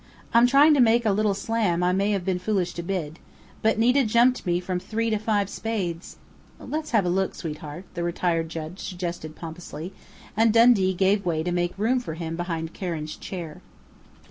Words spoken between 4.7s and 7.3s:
three to five Spades" "Let's have a